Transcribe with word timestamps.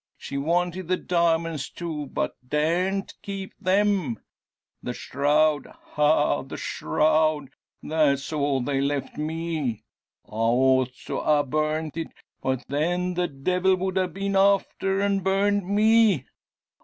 She 0.17 0.35
wanted 0.35 0.87
the 0.87 0.97
diamonds, 0.97 1.69
too, 1.69 2.07
but 2.07 2.35
daren't 2.49 3.13
keep 3.21 3.53
them. 3.59 4.17
The 4.81 4.93
shroud! 4.95 5.67
Ha! 5.67 6.41
the 6.41 6.57
shroud! 6.57 7.49
That's 7.83 8.33
all 8.33 8.61
they 8.61 8.81
left 8.81 9.17
me. 9.19 9.83
I 10.25 10.29
ought 10.31 10.93
to 11.05 11.19
a' 11.19 11.43
burnt 11.45 11.97
it. 11.97 12.07
But 12.41 12.65
then 12.67 13.13
the 13.13 13.27
devil 13.27 13.75
would 13.75 13.95
a' 13.99 14.07
been 14.07 14.35
after 14.35 15.01
and 15.01 15.23
burned 15.23 15.67
me! 15.69 16.25